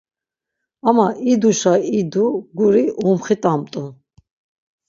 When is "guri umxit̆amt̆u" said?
2.57-3.83